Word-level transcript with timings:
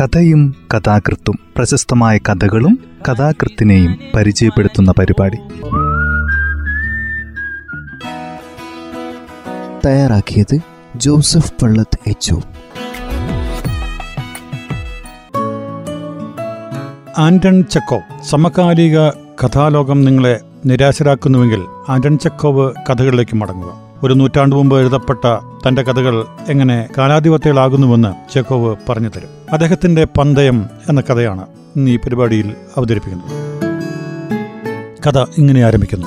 കഥയും 0.00 0.54
കഥാകൃത്തും 0.74 1.38
പ്രശസ്തമായ 1.56 2.18
കഥകളും 2.18 2.78
കഥാകൃത്തിനെയും 3.08 3.98
പരിചയപ്പെടുത്തുന്ന 4.14 4.92
പരിപാടി. 4.98 5.36
തയ്യാറാക്കിയത് 9.86 10.58
ജോസഫ് 10.96 11.52
പള്ളത്ത് 11.62 11.98
എച്ച് 12.06 12.34
ആന്റൺ 17.18 17.62
ചെക്കോ 17.62 18.00
സമകാലിക 18.24 19.08
കഥാലോകം 19.44 20.04
നിങ്ങളെ 20.04 20.40
നിരാശരാക്കുന്നുവെങ്കിൽ 20.66 21.64
ആന്റൺ 21.88 22.18
ചെക്കോവ് 22.18 22.72
കഥകളിലേക്ക് 22.90 23.36
മടങ്ങുക. 23.36 23.85
ഒരു 24.06 24.14
നൂറ്റാണ്ട് 24.14 24.56
മുമ്പ് 24.56 24.78
എഴുതപ്പെട്ട 24.78 25.24
തന്റെ 25.68 25.82
കഥകൾ 25.82 26.26
എങ്ങനെ 26.48 26.88
കാലാധിപത്യകളാകുന്നുവെന്ന് 26.98 28.32
ചെക്കോവ് 28.32 28.76
പറഞ്ഞു 28.88 29.08
തരും. 29.08 29.28
അദ്ദേഹത്തിന്റെ 29.52 30.04
പന്തയം 30.04 30.66
എന്ന 30.88 31.00
കഥയാണ് 31.00 31.46
ഇന്ന് 31.76 31.90
ഈ 31.90 31.96
പരിപാടിയിൽ 31.96 32.54
അവതരിപ്പിക്കുന്നത്. 32.76 33.30
കഥ 35.08 35.18
ഇങ്ങനെ 35.38 35.64
ആരംഭിക്കുന്നു. 35.64 36.06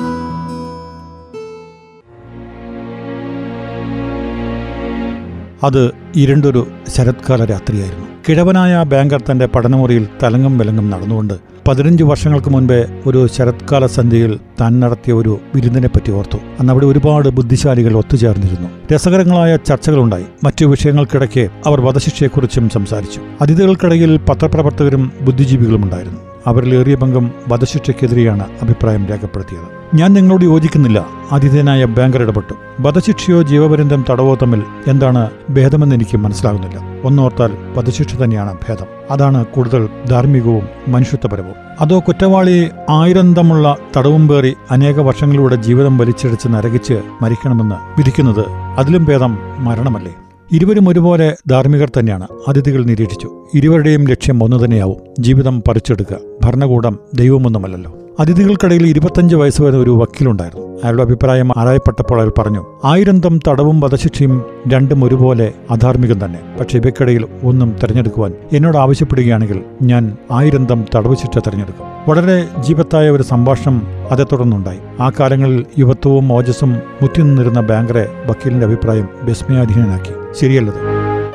അത് 5.63 5.91
ഇരുണ്ടൊരു 6.16 6.68
ശരത്കാല 6.88 7.45
രാത്രിയായിരുന്നു. 7.45 8.09
കിഴവനായ 8.28 8.84
ബാങ്കർ 8.84 9.23
തന്റെ 9.32 9.46
പഠനമുറിയിൽ 9.46 10.08
തലങ്ങും 10.23 10.58
വിലങ്ങും 10.58 10.90
നടന്നുകൊണ്ട് 10.90 11.34
പതിനഞ്ച് 11.68 12.04
വർഷങ്ങൾക്ക് 12.04 12.50
മുൻപേ 12.50 12.86
ഒരു 13.08 13.27
ശരത്കാല 13.27 13.86
സന്ധ്യയിൽ 13.86 14.40
താൻ 14.62 14.80
നടത്തിയ 14.80 15.14
ഒരു 15.14 15.40
വിരുന്നിനെപ്പറ്റി 15.55 16.12
ഓർത്തു. 16.12 16.38
അന്ന് 16.60 16.74
അവിടെ 16.74 16.86
ഒരുപാട് 16.86 17.30
ബുദ്ധിശാലികൾ 17.30 17.98
ഒത്തുചേർന്നിരുന്നു. 17.98 18.70
രസകരങ്ങളായ 18.94 19.55
ചർച്ചകളുണ്ടായി. 19.55 20.26
മറ്റു 20.44 20.66
വിഷയങ്ങൾക്കിടയ്ക്ക് 20.66 21.50
അവർ 21.66 21.82
വധശിക്ഷയെക്കുറിച്ചും 21.82 22.70
സംസാരിച്ചു. 22.70 23.22
അതിഥികൾക്കിടയിൽ 23.41 24.18
പത്രപ്രവർത്തകരും 24.18 25.12
ബുദ്ധിജീവികളും 25.21 25.84
ഉണ്ടായിരുന്നു 25.84 26.29
അവരിലേറിയ 26.48 26.95
പങ്കും 26.95 27.32
വധശിക്ഷയ്ക്കെതിരെയാണ് 27.48 28.48
അഭിപ്രായം 28.62 29.05
രേഖപ്പെടുത്തിയത്. 29.05 29.79
ഞാൻ 29.95 30.13
നിങ്ങളോട് 30.13 30.46
യോജിക്കുന്നില്ല. 30.46 31.05
ആതിഥേയനായ 31.31 31.85
ബാങ്കർ 31.85 32.21
ഇടപെട്ടു. 32.21 32.54
വധശിക്ഷയോ 32.81 33.41
ജീവപര്യന്തം 33.41 34.05
തടവോ 34.09 34.35
തമ്മിൽ 34.35 34.63
എന്താണ് 34.87 35.29
ഭേദമെന്ന് 35.49 35.96
എനിക്ക് 35.96 36.18
മനസ്സിലാകുന്നില്ല. 36.18 36.79
ഒന്നോർത്താൽ 37.04 37.51
വധശിക്ഷ 37.77 38.15
തന്നെയാണ് 38.15 38.57
ഭേദം. 38.70 38.85
അതാണ് 39.12 39.46
കൂടുതൽ 39.46 39.90
ധാർമ്മികവും 40.09 40.68
മനുഷ്യത്വപരവും. 40.87 41.55
അതോ 41.81 41.99
കുറ്റവാളിയെ 41.99 42.70
ആയിരന്തമുള്ള 42.90 43.77
തടവും 43.98 44.27
പേറി 44.27 44.55
അനേക 44.71 44.99
വർഷങ്ങളിലൂടെ 44.99 45.55
ജീവിതം 45.55 45.98
വലിച്ചിടിച്ച് 45.98 46.48
നരകിച്ച് 46.48 47.01
മരിക്കണമെന്ന് 47.21 47.76
വിധിക്കുന്നത് 47.76 48.49
അതിലും 48.77 49.05
ഭേദം 49.05 49.37
മരണമല്ലേ? 49.59 50.15
ഇരുവരും 50.52 50.90
ഒരുപോലെ 50.90 51.36
ധാർമ്മികർ 51.50 51.92
തന്നെയാണ്. 52.00 52.28
അതിഥികൾ 52.48 52.86
നിരീക്ഷിച്ചു. 52.86 53.48
ഇരുവരുടെയും 53.55 54.08
ലക്ഷ്യം 54.08 54.44
ഒന്നു 54.44 54.66
തന്നെയാവും. 54.66 54.98
ജീവിതം 55.20 55.64
പറിച്ചെടുക്കുക. 55.68 56.18
ഭരണകൂടം 56.44 57.00
ദൈവമൊന്നുമല്ലല്ലോ. 57.14 57.98
അതിഥികൾക്കിടയിൽ 58.20 58.88
ഇരുപത്തഞ്ച് 58.88 59.36
വയസ്സ് 59.36 59.62
വരെ 59.62 59.77
ഒരു 59.77 59.90
വക്കീലുണ്ടായിരുന്നു. 59.90 60.66
അയാളുടെ 60.66 61.04
അഭിപ്രായം 61.04 61.52
ആരായപ്പെട്ടപ്പോൾ 61.58 62.20
അയാൾ 62.20 62.32
പറഞ്ഞു 62.38 62.66
ആയിരന്തം 62.86 63.40
തടവും 63.48 63.80
വധശിക്ഷയും 63.80 64.46
രണ്ടും 64.74 65.03
ഒരുപോലെ 65.03 65.53
അധാർമികം 65.72 66.25
തന്നെ. 66.25 66.40
പക്ഷേ 66.59 66.78
ഇവയ്ക്കിടയിൽ 66.78 67.25
ഒന്നും 67.44 67.75
തിരഞ്ഞെടുക്കുവാൻ 67.84 68.34
എന്നോട് 68.53 68.78
ആവശ്യപ്പെടുകയാണെങ്കിൽ 68.78 69.62
ഞാൻ 69.81 70.18
ആയിരന്തം 70.31 70.86
തടവ് 70.96 71.16
ശിക്ഷ 71.16 71.38
തിരഞ്ഞെടുക്കും. 71.38 71.88
വളരെ 72.09 72.47
ജീവത്തായ 72.59 73.09
ഒരു 73.09 73.24
സംഭാഷണം 73.24 73.88
അതേ 74.12 74.25
തുടർന്നുണ്ടായി. 74.31 74.79
ആ 75.02 75.12
കാലങ്ങളിൽ 75.19 75.66
യുവത്വവും 75.78 76.34
ഓജസ്സും 76.34 76.72
മുറ്റിനിന്നിരുന്ന 77.02 77.62
ബാങ്കറെ 77.62 78.09
വക്കീലിന്റെ 78.25 78.66
അഭിപ്രായം 78.66 79.09
വിസ്മയാധീനനാക്കി 79.22 80.13
ശരിയല്ലത്. 80.41 80.75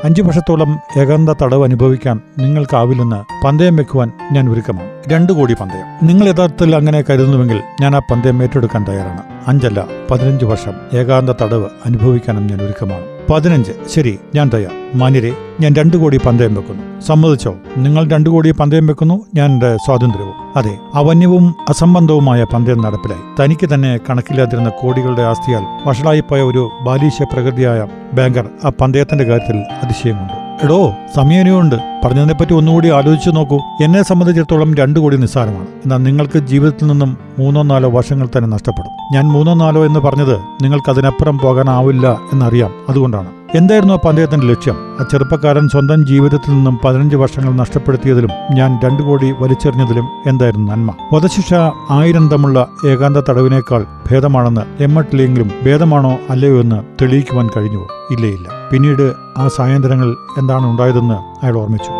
അഞ്ചു 0.03 0.21
വർഷത്തോളം 0.21 0.79
ഏകാന്ത 0.97 1.29
തടവ് 1.29 1.63
അനുഭവിക്കാൻ 1.63 2.21
നിങ്ങൾക്കാവില്ലെന്ന് 2.37 3.45
പന്തയം 3.45 3.75
വെക്കുവാൻ 3.75 4.11
ഞാൻ 4.31 4.49
ഒരുക്കമാണ്. 4.49 4.89
രണ്ടു 5.07 5.33
കോടി 5.33 5.53
പന്തയം. 5.53 6.07
നിങ്ങൾ 6.07 6.27
യഥാർത്ഥത്തിൽ 6.27 6.75
അങ്ങനെ 6.75 7.03
കരുതുന്നുവെങ്കിൽ 7.09 7.61
ഞാൻ 7.81 7.95
ആ 7.95 7.99
പന്തയം 7.99 8.43
ഏറ്റെടുക്കാൻ 8.43 8.85
തയ്യാറാണ്. 8.89 9.21
അഞ്ചല്ല 9.47 9.87
പതിനഞ്ച് 10.11 10.45
വർഷം 10.45 10.97
ഏകാന്ത 10.97 11.29
തടവ് 11.29 11.65
അനുഭവിക്കാനും 11.85 12.47
ഞാൻ 12.47 12.61
ഒരുക്കമാണ്. 12.61 13.14
പതിനഞ്ച്. 13.29 13.71
ശരി 13.93 14.19
ഞാൻ 14.35 14.49
തയ്യാർ 14.53 14.99
മാന്യരെ 14.99 15.33
ഞാൻ 15.61 15.73
രണ്ടു 15.73 15.97
കോടി 15.97 16.17
പന്തയം 16.17 16.55
വെക്കുന്നു. 16.55 17.01
സമ്മതിച്ചോ? 17.01 17.55
നിങ്ങൾ 17.77 18.09
രണ്ടു 18.09 18.29
കോടി 18.29 18.51
പന്തയം 18.51 18.87
വെക്കുന്നു 18.87 19.25
ഞാൻ 19.35 19.51
എന്റെ 19.51 19.77
സ്വാതന്ത്ര്യവും. 19.77 20.33
അതെ 20.55 20.77
അവന്യവും 20.93 21.55
അസംബന്ധവുമായ 21.69 22.43
പന്തയം 22.43 22.81
നടപ്പിലായി. 22.81 23.45
തനിക്ക് 23.45 23.73
തന്നെ 23.73 23.99
കണക്കില്ലാതിരുന്ന 24.09 24.69
കോടികളുടെ 24.69 25.21
ആസ്തിയാൽ 25.21 25.89
വഷളായിപ്പോയ 25.89 26.41
ഒരു 26.41 26.69
ബാലീശ 26.81 27.21
പ്രകൃതിയായ 27.33 27.87
ബാങ്കർ 28.13 28.49
ആ 28.65 28.69
പന്തയത്തിന്റെ 28.69 29.23
കാര്യത്തിൽ 29.23 29.57
അതിശയമുണ്ട്. 29.57 30.65
എടോ 30.65 30.93
സമയനുണ്ട് 31.15 31.75
പറഞ്ഞതിനെപ്പറ്റി 32.05 32.53
ഒന്നുകൂടി 32.53 32.89
ആലോചിച്ചു 32.89 33.29
നോക്കൂ. 33.29 33.57
എന്നെ 33.83 34.03
സംബന്ധിച്ചിടത്തോളം 34.03 34.75
രണ്ടു 34.75 34.99
കോടി 34.99 35.17
നിസ്സാരമാണ്. 35.17 35.67
എന്നാൽ 35.67 35.97
നിങ്ങൾക്ക് 35.97 36.39
ജീവിതത്തിൽ 36.39 36.87
നിന്നും 36.87 37.17
മൂന്നോ 37.39 37.61
നാലോ 37.61 37.89
വർഷങ്ങൾ 37.89 38.29
തന്നെ 38.37 38.49
നഷ്ടപ്പെടും. 38.49 39.13
ഞാൻ 39.13 39.23
മൂന്നോ 39.25 39.53
നാലോ 39.53 39.85
എന്ന് 39.85 39.99
പറഞ്ഞത് 39.99 40.37
നിങ്ങൾക്ക് 40.63 40.89
അതിനപ്പുറം 40.89 41.39
പോകാനാവില്ല 41.39 42.17
എന്നറിയാം. 42.33 42.71
അതുകൊണ്ടാണ്. 42.89 43.27
എന്തായിരുന്നു 43.55 43.93
ആ 43.93 43.97
പന്തയത്തിന്റെ 43.97 44.47
ലക്ഷ്യം? 44.47 44.75
ആ 44.99 45.05
ചെറുപ്പക്കാരൻ 45.11 45.67
സ്വന്തം 45.67 46.07
ജീവിതത്തിൽ 46.07 46.51
നിന്നും 46.51 46.79
പതിനഞ്ച് 46.85 47.15
വർഷങ്ങൾ 47.15 47.53
നഷ്ടപ്പെടുത്തിയതിലും 47.53 48.29
ഞാൻ 48.51 48.79
രണ്ടു 48.83 49.03
കോടി 49.03 49.31
വലിച്ചെറിഞ്ഞതിലും 49.31 50.07
എന്തായിരുന്നു 50.27 50.71
നന്മ? 50.71 50.93
വധശിക്ഷ 51.13 51.53
ആയിരം 51.89 52.29
തമ്മുള്ള 52.29 52.67
ഏകാന്ത 52.87 53.17
തടവിനേക്കാൾ 53.17 53.85
ഭേദമാണെന്ന് 54.11 54.83
എമ്മട്ടില്ലെങ്കിലും 54.83 55.51
ഭേദമാണോ 55.65 56.17
അല്ലയോ 56.29 56.61
എന്ന് 56.61 56.83
തെളിയിക്കുവാൻ 57.01 57.49
കഴിഞ്ഞുവോ? 57.57 57.87
ഇല്ലയില്ല 58.11 58.49
പിന്നീട് 58.71 59.13
ആ 59.37 59.47
സായന്ത്രങ്ങൾ 59.47 60.15
എന്താണ് 60.37 60.67
ഉണ്ടായതെന്ന് 60.67 61.45
അയാൾ 61.45 61.57
ഓർമ്മിച്ചു. 61.57 61.94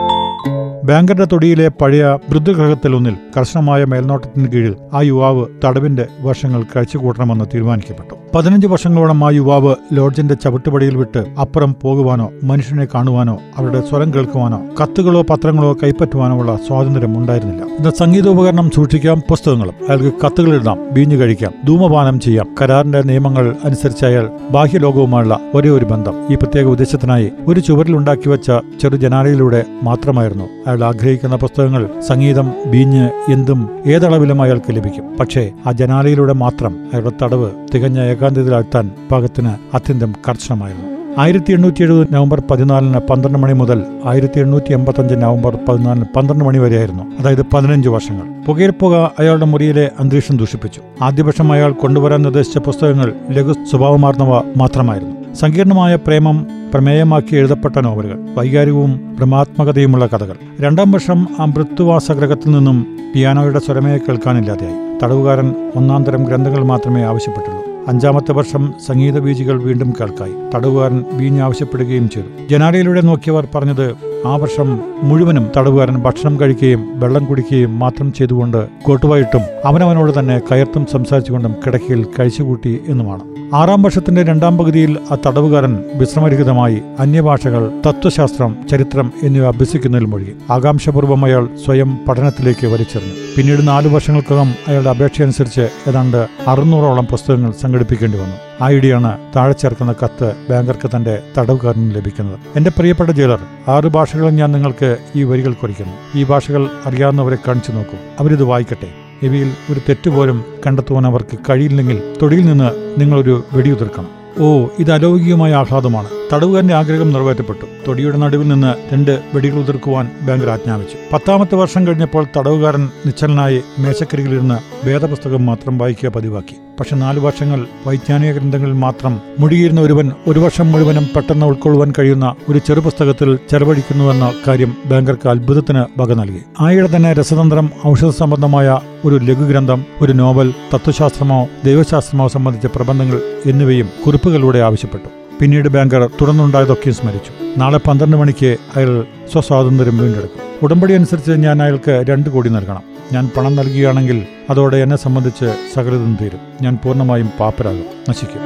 ബാങ്കറുടെ 0.86 1.28
തൊടിയിലെ 1.32 1.68
പഴയ 1.68 2.04
വൃദ്ധഗ്രഹത്തിലൊന്നിൽ 2.30 3.16
കർശനമായ 3.38 3.84
മേൽനോട്ടത്തിന് 3.84 4.48
കീഴിൽ 4.48 4.76
ആ 4.94 5.02
യുവാവ് 5.02 5.46
തടവിന്റെ 5.66 6.06
വർഷങ്ങൾ 6.22 6.64
കഴിച്ചുകൂട്ടണമെന്ന് 6.76 7.46
തീരുമാനിക്കപ്പെട്ടു. 7.46 8.16
പതിനഞ്ച് 8.36 8.68
വർഷങ്ങളോളം 8.68 9.26
ആ 9.26 9.30
യുവാവ് 9.30 9.76
ലോഡ്ജിന്റെ 9.94 10.34
ചവിട്ടുപടിയിൽ 10.34 10.98
വിട്ട് 10.98 11.24
അപ്പുറം 11.42 11.76
പോകുവാനോ 11.82 12.32
മനുഷ്യനെ 12.44 12.86
കാണുവാനോ 12.86 13.40
അവരുടെ 13.58 13.82
സ്വരം 13.90 14.14
കേൾക്കുവാനോ 14.14 14.62
കത്തുകളോ 14.82 15.22
പത്രങ്ങളോ 15.22 15.78
കൈപ്പറ്റുവാനോ 15.84 16.40
ഉള്ള 16.40 16.56
സ്വാതന്ത്ര്യം 16.68 17.18
ഉണ്ടായിരുന്നില്ല. 17.18 17.64
ഇന്ന് 17.64 17.90
സംഗീതോപകരണം 17.90 18.70
സൂക്ഷിക്കാം 18.76 19.24
പുസ്തകങ്ങളും 19.30 19.74
അയാൾക്ക് 19.90 20.12
കത്തുകൾ 20.26 20.54
എഴുതാം 20.54 20.78
വീഞ്ഞു 20.92 21.16
കഴിക്കാം 21.16 21.52
ധൂമപാനം 21.66 22.20
ചെയ്യാം. 22.20 22.48
കരാറിന്റെ 22.62 23.02
നിയമങ്ങൾ 23.02 23.56
അനുസരിച്ച് 23.66 24.06
അയാൾ 24.06 24.30
ബാഹ്യലോകവുമായുള്ള 24.52 25.40
ഒരേ 25.54 25.70
ഒരു 25.70 25.86
ബന്ധം. 25.86 26.14
ഈ 26.32 26.36
പ്രത്യേക 26.36 26.66
ഉദ്ദേശത്തിനായി 26.66 27.32
ഒരു 27.48 27.60
ചുവരിൽ 27.60 27.98
ഉണ്ടാക്കി 27.98 28.30
വെച്ച 28.30 28.52
ചെറു 28.82 28.96
ജനാലയിലൂടെ 28.96 29.64
മാത്രമായിരുന്നു 29.84 30.44
അയാൾ 30.68 30.75
ആഗ്രഹിക്കുന്ന 30.84 31.36
പുസ്തകങ്ങൾ 31.36 31.90
സംഗീതം 32.08 32.52
ബീഞ്ഞ് 32.66 33.10
എന്തും 33.32 33.70
ഏതളവിലും 33.86 34.42
അയാൾക്ക് 34.42 34.76
ലഭിക്കും. 34.76 35.04
പക്ഷേ 35.20 35.52
ആ 35.68 35.72
ജനാലയിലൂടെ 35.72 36.34
മാത്രം 36.34 36.76
അയാളുടെ 36.94 37.12
തടവ് 37.24 37.52
തികഞ്ഞ 37.76 38.00
ഏകാന്തതയിലാഴ്ത്താൻ 38.00 38.92
പാകത്തിന് 39.12 39.50
അത്യന്തം 39.74 40.14
കർശനമായിരുന്നു. 40.30 40.96
ആയിരത്തി 41.18 41.54
എണ്ണൂറ്റി 41.54 41.84
എഴുപത് 41.84 42.08
നവംബർ 42.12 42.42
പതിനാലിന് 42.52 42.98
പന്ത്രണ്ട് 42.98 43.40
മണി 43.40 43.54
മുതൽ 43.54 43.84
ആയിരത്തി 44.06 44.40
എണ്ണൂറ്റി 44.40 44.74
എൺപത്തഞ്ച് 44.74 45.16
നവംബർ 45.16 45.58
പതിനാലിന് 45.70 46.06
പന്ത്രണ്ട് 46.16 46.44
മണി 46.44 46.58
വരെയായിരുന്നു. 46.58 47.04
അതായത് 47.20 47.42
പതിനഞ്ച് 47.42 47.90
വർഷങ്ങൾ. 47.90 48.46
പുകയിൽപ്പുക 48.46 49.12
അയാളുടെ 49.20 49.46
മുറിയിലെ 49.46 49.92
അന്തരീക്ഷം 50.00 50.38
ദൂഷിപ്പിച്ചു. 50.38 50.82
ആദ്യപക്ഷം 51.02 51.52
അയാൾ 51.52 51.72
കൊണ്ടുവരാൻ 51.72 52.22
നിർദ്ദേശിച്ച 52.22 52.58
പുസ്തകങ്ങൾ 52.58 53.14
ലഘു 53.30 53.54
സ്വഭാവമാർന്നവ 53.54 54.42
മാത്രമായിരുന്നു. 54.58 55.36
സങ്കീർണമായ 55.36 55.96
പ്രേമം 55.96 56.48
പ്രമേയമാക്കി 56.74 57.36
എഴുതപ്പെട്ട 57.36 57.80
നോവലുകൾ 57.80 58.20
വൈകാരികവും 58.36 59.16
ഭ്രമാത്മകതയുമുള്ള 59.18 60.08
കഥകൾ. 60.08 60.36
രണ്ടാം 60.60 60.92
വർഷം 60.92 61.28
ആ 61.40 61.46
മൃത്യുവാസഗ്രഹത്തിൽ 61.46 62.52
നിന്നും 62.52 62.88
പിയാനോയുടെ 63.16 63.60
സ്വരമേ 63.60 63.98
കേൾക്കാനില്ലാതെയായി. 63.98 65.00
തടവുകാരൻ 65.04 65.72
ഒന്നാം 65.76 66.04
തരം 66.04 66.24
ഗ്രന്ഥങ്ങൾ 66.24 66.64
മാത്രമേ 66.64 67.02
ആവശ്യപ്പെട്ടുള്ളൂ. 67.02 67.88
അഞ്ചാമത്തെ 67.88 68.32
വർഷം 68.32 68.74
സംഗീത 68.88 69.20
ബീജികൾ 69.20 69.62
വീണ്ടും 69.62 69.94
കേൾക്കായി. 70.02 70.34
തടവുകാരൻ 70.56 71.04
വീഞ്ഞ് 71.12 71.42
ആവശ്യപ്പെടുകയും 71.42 72.10
ചെയ്തു. 72.10 72.48
ജനാലയിലൂടെ 72.50 73.02
നോക്കിയവർ 73.02 73.48
പറഞ്ഞത് 73.56 73.96
ആ 74.26 74.36
വർഷം 74.36 74.80
മുഴുവനും 75.04 75.52
തടവുകാരൻ 75.58 75.96
ഭക്ഷണം 75.96 76.42
കഴിക്കുകയും 76.42 77.00
വെള്ളം 77.00 77.26
കുടിക്കുകയും 77.26 77.80
മാത്രം 77.80 78.14
ചെയ്തുകൊണ്ട് 78.14 78.68
കോട്ടുവായിട്ടും 78.84 79.42
അവനവനോട് 79.66 80.20
തന്നെ 80.20 80.40
കയർത്തും 80.40 80.86
സംസാരിച്ചുകൊണ്ടും 80.92 81.56
കിടക്കയിൽ 81.66 82.06
കഴിച്ചുകൂട്ടി 82.20 82.82
എന്നുമാണ്. 82.88 83.24
ആറാം 83.56 83.84
വർഷത്തിന്റെ 83.84 84.24
രണ്ടാം 84.24 84.58
പകുതിയിൽ 84.58 84.98
ആ 85.12 85.18
തടവുകാരൻ 85.26 85.84
വിശ്രമരഹിതമായി 85.96 86.82
അന്യഭാഷകൾ 87.00 87.72
തത്വശാസ്ത്രം 87.88 88.56
ചരിത്രം 88.72 89.12
എന്നിവ 89.24 89.48
അഭ്യസിക്കുന്നതിൽ 89.48 90.06
മൊഴി 90.06 90.34
ആകാംക്ഷപൂർവം 90.52 91.26
അയാൾ 91.26 91.50
സ്വയം 91.66 91.98
പഠനത്തിലേക്ക് 92.08 92.68
വലിച്ചെറിഞ്ഞു. 92.68 93.14
പിന്നീട് 93.38 93.68
നാലു 93.68 93.90
വർഷങ്ങൾക്കകം 93.90 94.52
അയാളുടെ 94.68 94.90
അപേക്ഷയനുസരിച്ച് 94.90 95.68
ഏതാണ്ട് 95.90 96.28
അറുന്നൂറോളം 96.48 97.06
പുസ്തകങ്ങൾ 97.06 97.54
സംഘടിപ്പിക്കേണ്ടി 97.62 98.18
വന്നു. 98.18 98.45
ആ 98.62 98.70
ഇടിയാണ് 98.70 99.18
താഴെ 99.36 99.54
ചേർക്കുന്ന 99.54 99.96
കത്ത് 100.04 100.34
ബാങ്കർക്ക് 100.50 100.96
തന്റെ 100.96 101.20
തടവുകാരന് 101.38 101.96
ലഭിക്കുന്നത്. 101.96 102.40
എന്റെ 102.56 102.72
പ്രിയപ്പെട്ട 102.78 103.10
ജയിലർ 103.10 103.40
ആറ് 103.68 103.84
ഭാഷകളും 103.84 104.36
ഞാൻ 104.36 104.52
നിങ്ങൾക്ക് 104.52 104.98
ഈ 105.16 105.24
വരികൾ 105.24 105.54
കുറിക്കുന്നു. 105.54 106.18
ഈ 106.20 106.24
ഭാഷകൾ 106.24 106.70
അറിയാവുന്നവരെ 106.86 107.38
കാണിച്ചു 107.48 107.72
നോക്കൂ. 107.72 107.98
അവരിത് 108.20 108.44
വായിക്കട്ടെ. 108.44 108.88
ഇവയിൽ 109.22 109.52
ഒരു 109.72 109.80
തെറ്റുപോലും 109.80 110.46
കണ്ടെത്തുവാൻ 110.68 111.06
അവർക്ക് 111.06 111.38
കഴിയില്ലെങ്കിൽ 111.50 112.14
തൊടിയിൽ 112.22 112.46
നിന്ന് 112.46 112.96
നിങ്ങളൊരു 112.98 113.44
വെടിയുതിർക്കണം 113.54 114.26
ഓ 114.40 114.68
ഇത് 114.80 114.92
അലൗകികമായ 114.92 115.54
ആഹ്ലാദമാണ്. 115.54 116.10
തടവുകാരന്റെ 116.34 116.74
ആഗ്രഹം 116.74 117.12
നിറവേറ്റപ്പെട്ടു. 117.12 117.66
തൊടിയുടെ 117.88 118.18
നടുവിൽ 118.18 118.48
നിന്ന് 118.48 118.94
രണ്ട് 118.94 119.22
വെടികൾ 119.34 119.60
ഉതിർക്കുവാൻ 119.60 120.12
ബാങ്കർ 120.22 120.50
ആജ്ഞാപിച്ചു. 120.50 120.98
പത്താമത്തെ 121.14 121.56
വർഷം 121.56 121.88
കഴിഞ്ഞപ്പോൾ 121.88 122.26
തടവുകാരൻ 122.38 122.90
നിശ്ചലനായി 123.06 123.62
മേശക്കരികളിരുന്ന് 123.80 124.88
വേദപുസ്തകം 124.88 125.46
മാത്രം 125.46 125.78
വായിക്കുക 125.78 126.10
പതിവാക്കി. 126.10 126.56
പക്ഷെ 126.80 126.96
നാലു 126.96 127.20
വർഷങ്ങൾ 127.20 127.68
വൈജ്ഞാനിക 127.88 128.32
ഗ്രന്ഥങ്ങളിൽ 128.32 128.74
മാത്രം 128.74 129.20
മുഴുകിയിരുന്ന 129.40 129.82
ഒരുവൻ 129.82 130.12
ഒരു 130.28 130.40
വർഷം 130.40 130.72
മുഴുവനും 130.72 131.08
പെട്ടെന്ന് 131.16 131.46
ഉൾക്കൊള്ളുവാൻ 131.46 131.94
കഴിയുന്ന 132.00 132.36
ഒരു 132.50 132.60
ചെറുപുസ്തകത്തിൽ 132.60 133.40
ചെലവഴിക്കുന്നുവെന്ന 133.52 134.34
കാര്യം 134.48 134.78
ബാങ്കർക്ക് 134.86 135.30
അത്ഭുതത്തിന് 135.30 135.86
വക 135.98 136.14
നൽകി. 136.14 136.42
ആയിടെ 136.62 136.96
തന്നെ 136.96 137.14
രസതന്ത്രം 137.14 137.70
ഔഷധ 137.88 138.10
സംബന്ധമായ 138.10 138.80
ഒരു 139.06 139.16
ലഘുഗ്രന്ഥം 139.16 139.86
ഒരു 140.02 140.14
നോവൽ 140.14 140.54
തത്വശാസ്ത്രമോ 140.74 141.48
ദൈവശാസ്ത്രമോ 141.66 142.28
സംബന്ധിച്ച 142.28 142.66
പ്രബന്ധങ്ങൾ 142.66 143.22
എന്നിവയും 143.46 143.90
കുറിപ്പുകളിലൂടെ 144.06 144.60
ആവശ്യപ്പെട്ടു. 144.60 145.10
പിന്നീട് 145.42 145.70
ബാങ്കർ 145.70 146.10
തുടർന്നുണ്ടായതൊക്കെയും 146.22 146.96
സ്മരിച്ചു. 146.96 147.60
നാളെ 147.60 147.78
പന്ത്രണ്ട് 147.78 148.18
മണിക്ക് 148.18 148.58
അയാൾ 148.76 149.06
സ്വസ്വാതന്ത്ര്യം 149.32 149.98
വീണ്ടെടുക്കും. 149.98 150.44
ഉടമ്പടി 150.64 150.94
അനുസരിച്ച് 150.94 151.32
ഞാൻ 151.32 151.64
അയാൾക്ക് 151.64 152.06
രണ്ട് 152.10 152.30
കോടി 152.30 152.50
നൽകണം. 152.50 152.95
ഞാൻ 153.14 153.30
പണം 153.38 153.56
നൽകുകയാണെങ്കിൽ 153.56 154.28
അതോടെ 154.50 154.78
എന്നെ 154.78 154.96
സംബന്ധിച്ച് 154.96 155.56
സകലതും 155.76 156.18
തീരും. 156.22 156.40
ഞാൻ 156.62 156.78
പൂർണമായും 156.86 157.30
പാപ്പരാകും. 157.40 157.86
നശിക്കും. 158.10 158.42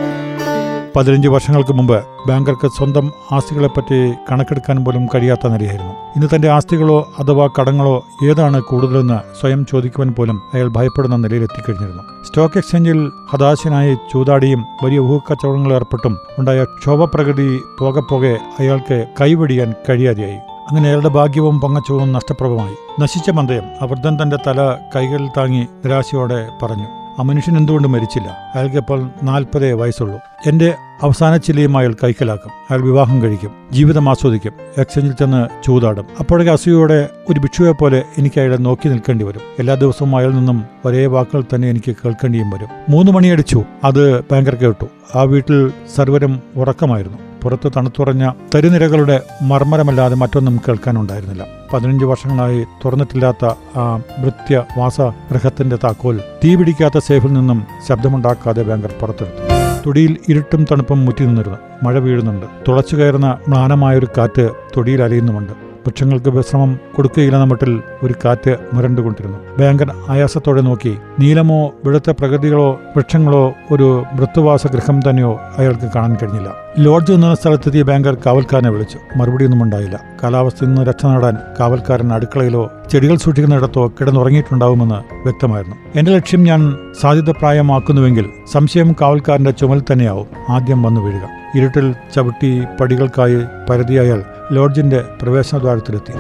പതിനഞ്ച് 0.96 1.28
വർഷങ്ങൾക്ക് 1.28 1.74
മുമ്പ് 1.74 2.04
ബാങ്കർക്ക് 2.28 2.68
സ്വന്തം 2.68 3.12
ആസ്തികളെപ്പറ്റി 3.32 4.14
കണക്കെടുക്കാൻ 4.32 4.86
പോലും 4.86 5.08
കഴിയാത്ത 5.16 5.48
നിലയായിരുന്നു. 5.48 5.94
ഇന്ന് 5.94 6.28
തന്റെ 6.36 6.50
ആസ്തികളോ 6.50 7.14
അഥവാ 7.20 7.50
കടങ്ങളോ 7.60 8.06
ഏതാണ് 8.24 8.62
കൂടുതലെന്ന് 8.62 9.20
സ്വയം 9.42 9.66
ചോദിക്കുവാൻ 9.66 10.14
പോലും 10.14 10.42
അയാൾ 10.54 10.68
ഭയപ്പെടുന്ന 10.68 11.16
നിലയിലെത്തിക്കഴിഞ്ഞിരുന്നു 11.16 12.04
സ്റ്റോക്ക് 12.28 12.58
എക്സ്ചേഞ്ചിൽ 12.58 13.12
ഹതാശനായി 13.34 13.96
ചൂതാടിയും 14.14 14.66
വലിയ 14.84 15.00
ഊഹക്കച്ചവടങ്ങളിൽ 15.00 15.76
ഏർപ്പെട്ടും 15.76 16.18
ഉണ്ടായ 16.40 16.64
ക്ഷോഭപ്രകൃതി 16.64 17.60
പോകെ 17.80 18.02
പോകെ 18.02 18.38
അയാൾക്ക് 18.60 19.06
കൈവടിയാൻ 19.22 19.74
കഴിയാതെയായി. 19.90 20.38
അങ്ങനെ 20.70 20.88
അയാളുടെ 20.88 21.08
ഭാഗ്യവും 21.08 21.62
പങ്കച്ചവും 21.62 22.12
നഷ്ടപ്രഭമായി 22.12 23.02
നശിച്ച 23.02 23.30
മന്ദയം 23.30 23.64
അവർദ്ധൻ 23.82 24.18
തന്റെ 24.22 24.38
തല 24.48 24.76
കൈകളിൽ 24.96 25.30
താങ്ങി 25.38 25.60
നിരാശയോടെ 25.60 26.50
പറഞ്ഞു 26.62 26.86
ആ 27.20 27.22
മനുഷ്യൻ 27.22 27.58
എന്തുകൊണ്ട് 27.58 27.88
മരിച്ചില്ല? 27.88 28.28
അയാൾക്ക് 28.56 28.76
ഇപ്പോൾ 28.76 29.10
നാൽപ്പതേ 29.24 29.72
വയസ്സുള്ളൂ. 29.72 30.20
എന്റെ 30.48 30.76
അവസാന 31.02 31.38
ചിലയും 31.38 31.78
അയാൾ 31.78 31.96
കൈക്കലാക്കും. 32.04 32.52
അയാൾ 32.70 32.82
വിവാഹം 32.82 33.22
കഴിക്കും. 33.22 33.52
ജീവിതം 33.72 34.10
ആസ്വദിക്കും. 34.10 34.52
എക്സഞ്ചിൽ 34.78 35.12
ചെന്ന് 35.12 35.64
ചൂതാടും. 35.64 36.06
അപ്പോഴേക്ക് 36.20 36.52
അസൂയോടെ 36.52 37.10
ഒരു 37.30 37.40
ഭിക്ഷുവെ 37.40 37.72
പോലെ 37.72 38.04
എനിക്ക് 38.18 38.40
അയാളെ 38.40 38.56
നോക്കി 38.56 38.88
നിൽക്കേണ്ടി 38.88 39.26
വരും. 39.26 39.42
എല്ലാ 39.60 39.74
ദിവസവും 39.74 40.16
അയാൾ 40.16 40.34
നിന്നും 40.34 40.66
ഒരേ 40.86 41.06
വാക്കുകൾ 41.06 41.44
തന്നെ 41.56 41.70
എനിക്ക് 41.70 41.96
കേൾക്കേണ്ടിയും 42.06 42.50
വരും. 42.50 42.68
മൂന്ന് 42.90 43.12
മണിയടിച്ചു. 43.12 43.64
അത് 43.84 44.24
ഭയങ്കര 44.32 44.56
കേട്ടു. 44.56 44.86
ആ 45.16 45.22
വീട്ടിൽ 45.22 45.72
സർവരും 45.96 46.42
ഉറക്കമായിരുന്നു. 46.56 47.29
പുറത്ത് 47.44 47.72
തണുത്തുറഞ്ഞ 47.78 48.32
തരുനിരകളുടെ 48.56 49.22
മർമ്മരമല്ലാതെ 49.42 50.16
മറ്റൊന്നും 50.16 50.62
കേൾക്കാനുണ്ടായിരുന്നില്ല. 50.68 51.46
പതിനഞ്ച് 51.74 52.06
വർഷങ്ങളായി 52.06 52.66
തുറന്നിട്ടില്ലാത്ത 52.86 53.46
ആ 53.78 54.02
ഭൃത്യ 54.22 54.64
വാസഗൃഹത്തിന്റെ 54.78 55.76
താക്കോൽ 55.76 56.22
തീ 56.44 56.56
പിടിക്കാത്ത 56.56 56.98
സേഫിൽ 56.98 57.34
നിന്നും 57.34 57.66
ശബ്ദമുണ്ടാക്കാതെ 57.90 58.62
ബാങ്കർ 58.62 58.94
പുറത്തെടുത്തു. 59.02 59.60
തൊടിയിൽ 59.86 60.18
ഇരുട്ടും 60.30 60.66
തണുപ്പും 60.72 61.06
മുറ്റി 61.06 61.26
നിന്നിരുന്നു 61.26 61.58
മഴ 61.84 62.00
വീഴുന്നുണ്ട്. 62.00 62.46
തുളച്ചു 62.68 62.96
കയറുന്ന 62.96 63.38
മ്ലാനമായൊരു 63.50 64.08
കാറ്റ് 64.18 64.50
തൊടിയിൽ 64.78 65.02
അലിയുന്നുമുണ്ട്. 65.02 65.69
വൃക്ഷങ്ങൾക്ക് 65.86 66.30
വിശ്രമം 66.30 66.80
കൊടുക്കുകയില്ലെന്ന 66.96 67.46
മട്ടിൽ 67.46 67.82
ഒരു 68.04 68.16
കാറ്റ് 68.26 68.58
മുരണ്ടുകൊണ്ടിരുന്നു. 68.74 69.38
ബാങ്കർ 69.60 69.94
ആയാസത്തോടെ 70.10 70.62
നോക്കി 70.62 70.98
നീലമോ 71.20 71.74
വെളുത്ത 71.86 72.12
പ്രകൃതികളോ 72.12 72.80
വൃക്ഷങ്ങളോ 72.96 73.54
ഒരു 73.72 74.04
മൃത്തുവാസ 74.14 74.68
ഗൃഹം 74.68 75.00
തന്നെയോ 75.10 75.40
അയാൾക്ക് 75.58 75.90
കാണാൻ 75.96 76.18
കഴിഞ്ഞില്ല. 76.24 76.54
ലോഡ്ജ് 76.80 77.14
എന്ന 77.14 77.36
സ്ഥലത്തെത്തിയ 77.36 77.82
ബാങ്കർ 77.82 78.18
കാവൽക്കാരനെ 78.26 78.70
വിളിച്ചു. 78.70 78.98
മറുപടിയൊന്നും 79.18 79.64
ഉണ്ടായില്ല. 79.64 80.02
കാലാവസ്ഥയിൽ 80.24 80.68
നിന്ന് 80.68 80.82
രക്ഷ 80.82 81.06
നേടാൻ 81.06 81.38
കാവൽക്കാരൻ 81.60 82.14
അടുക്കളയിലോ 82.14 82.72
ചെടികൾ 82.92 83.16
സൂക്ഷിക്കുന്നിടത്തോ 83.16 83.88
കിടന്നുറങ്ങിയിട്ടുണ്ടാവുമെന്ന് 83.88 84.96
വ്യക്തമായിരുന്നു. 84.96 85.76
എന്റെ 85.96 86.16
ലക്ഷ്യം 86.16 86.44
ഞാൻ 86.44 86.78
സാധ്യതപ്രായമാക്കുന്നുവെങ്കിൽ 87.02 88.26
സംശയം 88.52 88.96
കാവൽക്കാരന്റെ 89.02 89.52
ചുമൽ 89.52 89.84
തന്നെയാവും. 89.92 90.28
ആദ്യം 90.50 90.84
വന്നു 90.84 91.02
വീഴുക. 91.02 91.39
ഇരുട്ടിൽ 91.56 91.96
ചവിട്ടി 92.16 92.64
പടികൾക്കായി 92.80 93.40
പരതിയയാൾ 93.70 94.24
ലോഡ്ജിന്റെ 94.52 95.04
പ്രവേശനദ്വാരത്തിലെത്തി. 95.22 96.14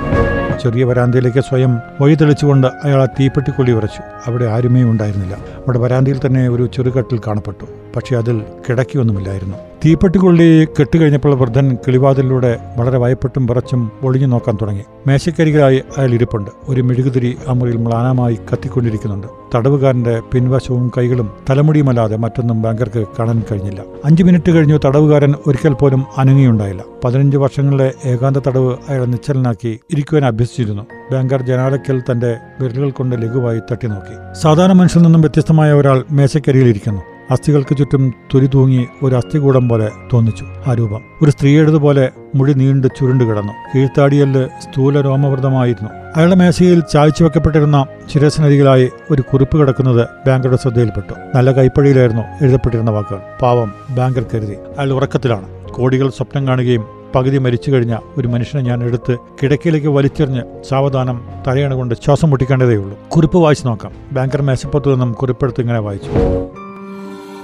ചെറിയ 0.61 0.83
വരാന്തയിലേക്ക് 0.83 1.39
സ്വയം 1.39 1.79
വഴി 2.01 2.15
തെളിച്ചുകൊണ്ട് 2.15 2.67
അയാൾ 2.67 3.05
തീപ്പെട്ടിക്കൊള്ളി 3.05 3.71
ഉറച്ചു 3.71 4.01
അവിടെ 4.27 4.45
ആരുമേ 4.45 4.83
ഉണ്ടായിരുന്നില്ല 4.83 5.33
അവിടെ 5.33 5.79
വരാന്തയിൽ 5.79 6.19
തന്നെ 6.25 6.49
ഒരു 6.49 6.69
ചെറുകട്ടിൽ 6.73 7.21
കാണപ്പെട്ടു. 7.27 7.78
പക്ഷെ 7.95 8.15
അതിൽ 8.15 8.41
കിടക്കിയൊന്നുമില്ലായിരുന്നു. 8.69 9.57
തീപ്പെട്ടിക്കൊള്ളി 9.85 10.67
കെട്ടുകഴിഞ്ഞപ്പോൾ 10.79 11.35
വൃദ്ധൻ 11.35 11.77
കിളിവാതിലൂടെ 11.87 12.59
വളരെ 12.77 12.97
വയപ്പെട്ടും 12.97 13.45
വിറച്ചും 13.45 13.91
ഒളിഞ്ഞു 14.03 14.27
നോക്കാൻ 14.27 14.57
തുടങ്ങി. 14.61 14.83
മേശക്കരികളായി 15.07 15.81
അയാൾ 15.97 16.13
ഇരിപ്പുണ്ട്. 16.13 16.51
ഒരു 16.69 16.81
മെഴുകുതിരി 16.81 17.37
ആ 17.47 17.53
മുറിയിൽ 17.53 17.77
മ്ലാനമായി 17.77 18.35
കത്തിക്കൊണ്ടിരിക്കുന്നുണ്ട്. 18.35 19.27
തടവുകാരന്റെ 19.55 20.21
പിൻവശവും 20.31 20.91
കൈകളും 20.97 21.31
തലമുടിയുമല്ലാതെ 21.49 22.17
മറ്റൊന്നും 22.17 22.61
ബാങ്കർക്ക് 22.61 23.05
കാണാൻ 23.19 23.43
കഴിഞ്ഞില്ല. 23.51 23.81
അഞ്ചു 24.05 24.23
മിനിറ്റ് 24.23 24.51
കഴിഞ്ഞു 24.51 24.79
തടവുകാരൻ 24.85 25.33
ഒരിക്കൽ 25.47 25.73
പോലും 25.73 26.05
അനങ്ങിയുണ്ടായില്ല. 26.17 26.83
പതിനഞ്ച് 27.05 27.37
വർഷങ്ങളിലെ 27.37 27.93
ഏകാന്ത 28.05 28.37
തടവ് 28.37 28.77
അയാളെ 28.89 29.05
നിശ്ചലനാക്കി 29.05 29.79
ഇരിക്കുവാൻ 29.91 30.25
അഭ്യസിച്ചിരുന്നു. 30.25 30.83
ബാങ്കർ 31.11 31.41
ജനാലയ്ക്കൽ 31.41 32.03
തന്റെ 32.11 32.37
വിരലുകൾ 32.61 32.89
കൊണ്ട് 32.89 33.15
ലഘുവായി 33.15 33.59
തട്ടി 33.59 33.87
നോക്കി 33.87 34.41
സാധാരണ 34.41 34.71
മനുഷ്യൽ 34.71 35.01
നിന്നും 35.01 35.21
വ്യത്യസ്തമായ 35.21 35.73
ഒരാൾ 35.73 36.03
മേശക്കരിയിൽ 36.11 36.67
ഇരിക്കുന്നു. 36.67 37.01
അസ്ഥികൾക്ക് 37.31 37.77
ചുറ്റും 37.77 38.13
തുരി 38.33 38.47
തൂങ്ങി 38.47 38.87
ഒരു 39.03 39.15
അസ്ഥികൂടം 39.15 39.69
പോലെ 39.69 39.91
തോന്നിച്ചു 40.13 40.45
ആ 40.67 40.73
രൂപം. 40.73 41.01
ഒരു 41.21 41.31
സ്ത്രീയുടേതുപോലെ 41.31 42.09
മുടി 42.35 42.53
നീണ്ട് 42.53 42.87
ചുരുണ്ടു 42.99 43.23
കിടന്നു. 43.23 43.53
കീഴ്ത്താടിയൽ 43.75 44.47
സ്ഥൂല 44.47 45.01
രോമവൃതമായിരുന്നു 45.01 45.89
അയാളുടെ 46.15 46.35
മേശയിൽ 46.35 46.79
ചായച്ചു 46.79 47.23
വെക്കപ്പെട്ടിരുന്ന 47.23 47.85
ശിരസിനരികിലായി 48.13 48.89
ഒരു 49.11 49.21
കുറിപ്പ് 49.21 49.57
കിടക്കുന്നത് 49.57 50.07
ബാങ്കറുടെ 50.27 50.57
ശ്രദ്ധയിൽപ്പെട്ടു. 50.57 51.13
നല്ല 51.35 51.51
കൈപ്പഴിയിലായിരുന്നു 51.51 52.21
എഴുതപ്പെട്ടിരുന്ന 52.21 52.91
വാക്കുകൾ. 52.91 53.19
പാവം 53.41 53.73
ബാങ്കർ 53.89 54.25
കരുതി. 54.33 54.53
അയാൾ 54.53 54.93
ഉറക്കത്തിലാണ്. 54.93 55.45
കോടികൾ 55.67 56.09
സ്വപ്നം 56.09 56.47
കാണുകയും 56.47 56.85
പകുതി 57.15 57.37
മരിച്ചു 57.37 57.71
കഴിഞ്ഞ 57.71 57.97
ഒരു 58.17 58.27
മനുഷ്യനെ 58.27 58.63
ഞാൻ 58.63 58.83
എടുത്ത് 58.83 59.17
കിടക്കയിലേക്ക് 59.43 59.87
വലിച്ചെറിഞ്ഞ് 59.87 60.43
സാവധാനം 60.69 61.21
തലയണ 61.47 61.73
കൊണ്ട് 61.73 61.95
ശ്വാസം 61.95 62.29
മുട്ടിക്കേണ്ടതേയുള്ളൂ. 62.29 62.99
കുറിപ്പ് 63.09 63.37
വായിച്ചു 63.37 63.65
നോക്കാം. 63.65 63.91
ബാങ്കർ 64.11 64.41
മേശപ്പുറത്തു 64.41 64.89
നിന്നും 64.89 65.13
കുറിപ്പെടുത്ത് 65.13 65.61
ഇങ്ങനെ 65.61 65.79
വായിച്ചു. 65.79 66.09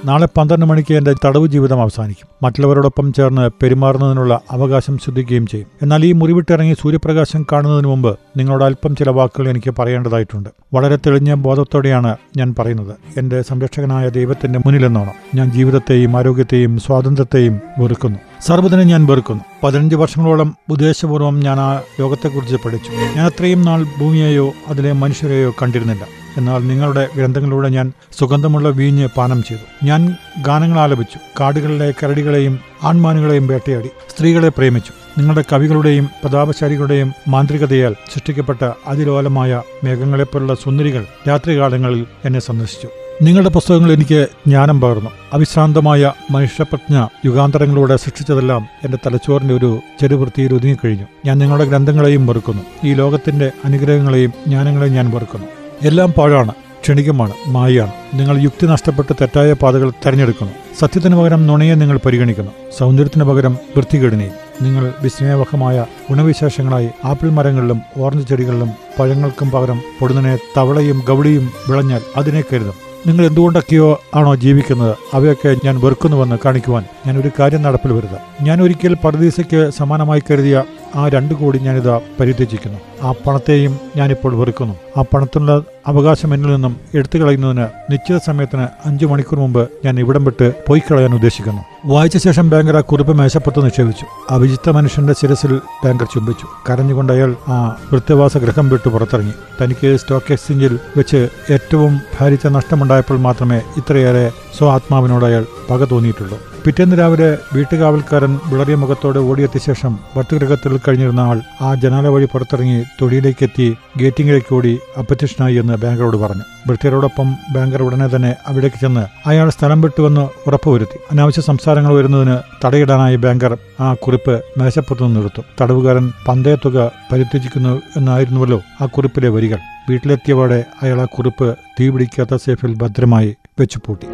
നാളെ 0.06 0.28
പന്ത്രണ്ട് 0.36 0.66
മണിക്ക് 0.66 0.94
എന്റെ 0.94 1.14
തടവ് 1.24 1.46
ജീവിതം 1.46 1.80
അവസാനിക്കും. 1.80 2.28
മറ്റുള്ളവരോടൊപ്പം 2.42 3.12
ചേർന്ന് 3.12 3.50
പെരുമാറുന്നതിനുള്ള 3.62 4.40
അവകാശം 4.50 4.98
ശ്രദ്ധിക്കുകയും 4.98 5.46
ചെയ്യും. 5.46 5.66
എന്നാൽ 5.82 6.04
ഈ 6.04 6.12
മുറിവിട്ടിറങ്ങി 6.12 6.74
സൂര്യപ്രകാശം 6.74 7.46
കാണുന്നതിന് 7.52 7.86
മുമ്പ് 7.86 8.18
നിങ്ങളോട് 8.36 8.64
അല്പം 8.64 8.96
ചില 8.96 9.10
വാക്കുകൾ 9.10 9.48
എനിക്ക് 9.48 9.74
പറയേണ്ടതായിട്ടുണ്ട്. 9.78 10.48
വളരെ 10.74 10.96
തെളിഞ്ഞ 10.96 11.34
ബോധത്തോടെയാണ് 11.34 12.16
ഞാൻ 12.36 12.54
പറയുന്നത്. 12.58 12.94
എന്റെ 13.18 13.42
സംരക്ഷകനായ 13.42 14.08
ദൈവത്തിന്റെ 14.08 14.58
മുന്നിലെന്നോണം. 14.58 15.12
ഞാൻ 15.34 15.50
ജീവിതത്തെയും 15.50 16.16
ആരോഗ്യത്തെയും 16.16 16.78
സ്വാതന്ത്ര്യത്തെയും 16.78 17.60
വെറുക്കുന്നു. 17.78 18.18
സർവതിനെ 18.46 18.82
ഞാൻ 18.82 19.06
വെറുക്കുന്നു. 19.06 19.44
പതിനഞ്ച് 19.62 19.96
വർഷങ്ങളോളം 19.96 20.56
ഉദ്ദേശപൂർവം 20.70 21.40
ഞാൻ 21.40 21.60
ആ 21.60 21.80
യോഗത്തെക്കുറിച്ച് 22.00 22.56
പഠിച്ചു. 22.56 22.90
ഞാൻ 22.90 23.26
അത്രയും 23.26 23.62
നാൾ 23.62 23.86
ഭൂമിയെയോ 24.00 24.52
അതിലെ 24.68 24.92
മനുഷ്യരെയോ 24.92 25.54
കണ്ടിരുന്നില്ല. 25.62 26.04
എന്നാൽ 26.36 26.68
നിങ്ങളുടെ 26.68 27.08
ഗ്രന്ഥങ്ങളിലൂടെ 27.16 27.68
ഞാൻ 27.68 27.92
സുഗന്ധമുള്ള 28.18 28.68
വീഞ്ഞ് 28.68 29.08
പാനം 29.16 29.42
ചെയ്തു. 29.42 29.86
ഞാൻ 29.86 30.16
ഗാനങ്ങൾ 30.42 30.78
ആലപിച്ചു. 30.78 31.18
കാടുകളിലെ 31.40 31.94
കരടികളെയും 32.02 32.58
ആൺമാനുകളെയും 32.82 33.46
വേട്ടയാടി. 33.46 33.86
സ്ത്രീകളെ 33.86 34.48
പ്രേമിച്ചു. 34.48 34.92
നിങ്ങളുടെ 35.18 35.44
കവികളുടെയും 35.52 36.08
പ്രതാപശാലികളുടെയും 36.24 37.12
മാന്ത്രികതയാൽ 37.28 37.94
സൃഷ്ടിക്കപ്പെട്ട 38.14 38.70
അതിലോലമായ 38.86 39.62
മേഘങ്ങളെപ്പോലുള്ള 39.84 40.54
സുന്ദരികൾ 40.54 41.06
രാത്രികാലങ്ങളിൽ 41.28 42.06
എന്നെ 42.24 42.40
സന്ദർശിച്ചു. 42.40 42.88
നിങ്ങളുടെ 43.22 43.50
പുസ്തകങ്ങൾ 43.50 43.92
എനിക്ക് 43.92 44.28
ജ്ഞാനം 44.46 44.80
പകർന്നു. 44.80 45.10
അവിശ്രാന്തമായ 45.32 46.12
മനുഷ്യപ്രജ്ഞ 46.30 47.06
യുഗാന്തരങ്ങളിലൂടെ 47.26 47.96
സൃഷ്ടിച്ചതെല്ലാം 47.96 48.68
എന്റെ 48.84 48.98
തലച്ചോറിന്റെ 49.06 49.54
ഒരു 49.54 49.80
ചെറുവൃത്തിയിൽ 50.00 50.54
ഒതുങ്ങിക്കഴിഞ്ഞു. 50.54 51.04
ഞാൻ 51.24 51.38
നിങ്ങളുടെ 51.38 51.64
ഗ്രന്ഥങ്ങളെയും 51.64 52.26
വെറുക്കുന്നു. 52.26 52.62
ഈ 52.84 52.94
ലോകത്തിന്റെ 52.94 53.50
അനുഗ്രഹങ്ങളെയും 53.64 54.32
ജ്ഞാനങ്ങളെയും 54.46 54.94
ഞാൻ 54.94 55.10
വെറുക്കുന്നു. 55.10 55.46
എല്ലാം 55.82 56.12
പാഴാണ് 56.12 56.52
ക്ഷണികമാണ് 56.82 57.32
മായയാണ്. 57.46 57.92
നിങ്ങൾ 58.14 58.38
യുക്തി 58.38 58.66
നഷ്ടപ്പെട്ട് 58.66 59.12
തെറ്റായ 59.12 59.52
പാതകൾ 59.52 59.90
തെരഞ്ഞെടുക്കുന്നു. 59.90 60.52
സത്യത്തിന് 60.78 61.16
പകരം 61.16 61.46
നുണയെ 61.46 61.74
നിങ്ങൾ 61.74 62.00
പരിഗണിക്കുന്നു. 62.06 62.52
സൗന്ദര്യത്തിന് 62.78 63.24
പകരം 63.24 63.58
വൃത്തികേടിനെയും 63.76 64.32
നിങ്ങൾ 64.62 64.92
വിസ്മയവഹമായ 65.00 65.86
ഗുണവിശേഷങ്ങളായി 66.10 66.88
ആപ്പിൾ 67.04 67.30
മരങ്ങളിലും 67.30 67.80
ഓറഞ്ച് 67.98 68.28
ചെടികളിലും 68.28 68.70
പഴങ്ങൾക്കും 68.98 69.50
പകരം 69.50 69.80
പൊടുന്നനെ 70.00 70.38
തവളയും 70.56 71.02
ഗൗളിയും 71.08 71.50
വിളഞ്ഞാൽ 71.68 72.00
അതിനെ 72.16 72.44
കരുതും. 72.52 72.86
നിങ്ങൾ 73.06 73.26
എന്തുകൊണ്ടൊക്കെയോ 73.26 74.00
ആണോ 74.14 74.34
ജീവിക്കുന്നത്? 74.34 74.96
അവയൊക്കെ 75.14 75.56
ഞാൻ 75.64 75.80
വെറുക്കുന്നുവെന്ന് 75.80 76.36
കാണിക്കുവാൻ 76.44 76.84
ഞാൻ 77.06 77.18
ഒരു 77.20 77.30
കാര്യം 77.40 77.62
നടപ്പിൽ 77.62 77.92
വരുത 77.92 78.14
ഞാൻ 78.42 78.62
ഒരിക്കൽ 78.62 78.96
പരദീസയ്ക്ക് 79.04 79.70
സമാനമായി 79.70 80.22
കരുതിയ 80.30 80.56
ആ 80.96 81.08
രണ്ട് 81.08 81.34
കോടി 81.34 81.58
ഞാനിതാ 81.58 82.00
പരിത്യജിക്കുന്നു. 82.20 82.78
ആ 83.02 83.12
പണത്തെയും 83.26 83.80
ഞാനിപ്പോൾ 83.96 84.34
വെറുക്കുന്നു. 84.36 84.74
ആ 84.96 85.02
പണത്തിനുള്ള 85.02 85.62
അവകാശം 85.86 86.34
എന്നിൽ 86.34 86.50
നിന്നും 86.54 86.76
എടുത്തു 86.94 87.18
കളയുന്നതിന് 87.18 87.66
നിശ്ചിത 87.92 88.16
സമയത്തിന് 88.26 88.66
അഞ്ചു 88.86 89.06
മണിക്കൂർ 89.06 89.38
മുമ്പ് 89.38 89.68
ഞാൻ 89.84 90.00
ഇവിടം 90.00 90.24
വിട്ട് 90.24 90.52
പോയി 90.68 90.80
കളയാൻ 90.80 91.14
ഉദ്ദേശിക്കുന്നു. 91.14 91.62
വായിച്ച 91.84 92.16
ശേഷം 92.16 92.50
ബാങ്കർ 92.50 92.76
ആ 92.76 92.80
കുറിപ്പ് 92.80 93.12
മേശപ്പുറത്ത് 93.18 93.64
നിക്ഷേപിച്ചു. 93.64 94.06
അഭിജിത്ത 94.30 94.70
മനുഷ്യന്റെ 94.70 95.12
ശിരസിൽ 95.12 95.60
ബാങ്കർ 95.84 96.06
ചുംബിച്ചു. 96.14 96.46
കരഞ്ഞുകൊണ്ട് 96.70 97.12
അയാൾ 97.12 97.36
ആ 97.48 97.76
വൃത്യവാസ 97.92 98.36
ഗ്രഹം 98.36 98.68
വിട്ട് 98.68 98.88
പുറത്തിറങ്ങി. 98.88 99.32
തനിക്ക് 99.62 99.96
സ്റ്റോക്ക് 99.96 100.32
എക്സ്ചേഞ്ചിൽ 100.32 100.78
വെച്ച് 100.96 101.28
ഏറ്റവും 101.50 102.00
ഭാരിച്ച 102.20 102.46
നഷ്ടമുണ്ടായപ്പോൾ 102.46 103.18
മാത്രമേ 103.18 103.56
ഇത്രയേറെ 103.76 104.32
സ്വ 104.58 104.70
ആത്മാവിനോട് 104.70 105.24
അയാൾ 105.24 105.46
പക 105.70 105.84
തോന്നിയിട്ടുള്ളൂ. 105.84 106.55
പിറ്റേന്ന് 106.66 106.98
രാവിലെ 106.98 107.28
വീട്ടുകാവൽക്കാരൻ 107.54 108.32
വിളറിയ 108.50 108.74
മുഖത്തോടെ 108.74 109.18
ഓടിയെത്തിയ 109.18 109.60
ശേഷം 109.66 109.92
ഭട്ടുഗൃഹത്തിൽ 110.16 110.72
കഴിഞ്ഞിരുന്ന 110.78 111.20
ആൾ 111.20 111.40
ആ 111.60 111.74
ജനാല 111.74 112.06
വഴി 112.08 112.26
പുറത്തിറങ്ങി 112.32 112.78
തൊടിയിലേക്കെത്തി 113.00 113.66
ഗേറ്റിംഗിലേക്ക് 113.96 114.54
ഓടി 114.54 114.72
അപ്രത്യക്ഷനായി 114.96 115.54
എന്ന് 115.54 115.76
ബാങ്കറോട് 115.76 116.16
പറഞ്ഞു. 116.16 116.44
ഭൃത്യരോടൊപ്പം 116.66 117.28
ബാങ്കർ 117.54 117.82
ഉടനെ 117.82 118.08
തന്നെ 118.16 118.34
അവിടേക്ക് 118.46 118.80
ചെന്ന് 118.80 119.04
അയാൾ 119.28 119.50
സ്ഥലം 119.50 119.80
വിട്ടുവെന്ന് 119.80 120.24
ഉറപ്പുവരുത്തി 120.46 120.98
അനാവശ്യ 121.12 121.40
സംസാരങ്ങൾ 121.40 121.94
വരുന്നതിന് 121.94 122.36
തടയിടാനായി 122.64 123.16
ബാങ്കർ 123.16 123.54
ആ 123.80 123.94
കുറിപ്പ് 123.94 124.42
മേശപ്പുറത്ത് 124.58 125.16
നിർത്തും 125.16 125.44
തടവുകാരൻ 125.60 126.12
പന്തയ 126.28 126.56
തുക 126.64 126.92
പരിത്യജിക്കുന്നു 127.12 127.80
എന്നായിരുന്നുവല്ലോ 127.96 128.60
ആ 128.80 128.86
കുറിപ്പിലെ 128.86 129.28
വരികൾ. 129.28 129.60
വീട്ടിലെത്തിയവടെ 129.88 130.64
അയാൾ 130.82 131.00
ആ 131.00 131.04
കുറിപ്പ് 131.04 131.56
തീപിടിക്കാത്ത 131.80 132.36
സേഫിൽ 132.46 132.74
ഭദ്രമായി 132.74 133.36
വെച്ചുപൂട്ടി. 133.60 134.06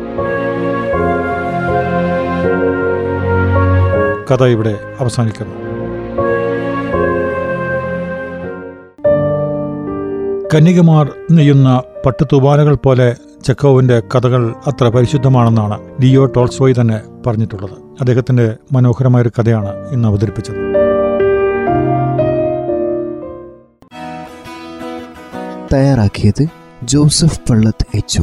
കഥ 4.33 4.45
ഇവിടെ 4.45 4.79
അവസാനിക്കുന്നു. 5.01 5.55
കന്യകമാർ 10.55 11.11
നെയ്യുന്ന 11.31 11.83
പട്ടുതൂവാലകൾ 12.07 12.75
പോലെ 12.75 13.17
ചെക്കോവിന്റെ 13.45 14.01
കഥകൾ 14.01 14.55
അത്ര 14.67 14.89
പരിശുദ്ധമാണെന്നാണ് 14.89 16.03
ലിയോ 16.03 16.27
ടോൾസോയ് 16.27 16.75
തന്നെ 16.81 17.01
പറഞ്ഞിട്ടുള്ളത്. 17.27 17.71
അദ്ദേഹത്തിന്റെ 17.71 18.57
മനോഹരമായൊരു 18.73 19.31
കഥയാണ് 19.39 19.93
ഇന്ന് 19.93 20.09
അവതരിപ്പിച്ചത്. 20.09 20.55
തയ്യാറാക്കിയത് 25.73 26.47
ജോസഫ് 26.83 27.41
പള്ളത്ത് 27.51 27.87
എച്ച് 27.95 28.23